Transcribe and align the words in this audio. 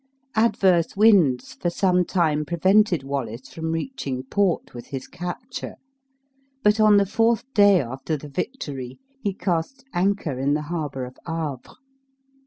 Adverse 0.35 0.97
winds 0.97 1.53
for 1.53 1.69
some 1.69 2.03
time 2.03 2.43
prevented 2.43 3.03
Wallace 3.03 3.49
from 3.53 3.71
reaching 3.71 4.23
port 4.23 4.73
with 4.73 4.87
his 4.87 5.05
capture; 5.07 5.75
but 6.63 6.79
on 6.79 6.97
the 6.97 7.05
fourth 7.05 7.43
day 7.53 7.79
after 7.81 8.17
the 8.17 8.27
victory, 8.29 8.97
he 9.21 9.31
cast 9.31 9.83
anchor 9.93 10.39
in 10.39 10.55
the 10.55 10.63
harbor 10.63 11.05
of 11.05 11.19
Havre. 11.27 11.75